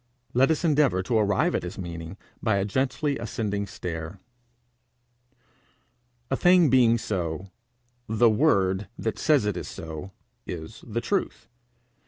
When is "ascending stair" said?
3.19-4.19